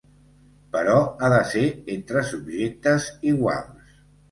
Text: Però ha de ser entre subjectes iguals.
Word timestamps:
Però 0.75 0.95
ha 1.19 1.29
de 1.35 1.43
ser 1.51 1.63
entre 1.97 2.25
subjectes 2.33 3.09
iguals. 3.37 3.97